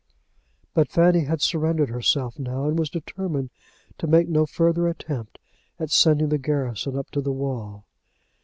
But 0.73 0.89
Fanny 0.89 1.25
had 1.25 1.41
surrendered 1.43 1.89
herself 1.89 2.39
now, 2.39 2.65
and 2.65 2.79
was 2.79 2.89
determined 2.89 3.51
to 3.99 4.07
make 4.07 4.27
no 4.27 4.47
further 4.47 4.87
attempt 4.87 5.37
at 5.79 5.91
sending 5.91 6.29
the 6.29 6.39
garrison 6.39 6.97
up 6.97 7.11
to 7.11 7.21
the 7.21 7.31
wall. 7.31 7.85